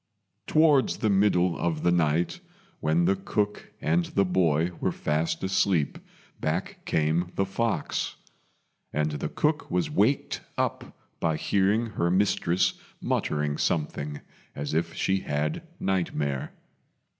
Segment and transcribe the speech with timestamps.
[0.47, 2.39] Towards the middle of the night,
[2.79, 5.99] when the cook and the boy were fast asleep,
[6.39, 8.15] back came the fox;
[8.91, 14.21] and the cook was waked up by hearing her mistress muttering something
[14.55, 16.51] as if she had nightmare.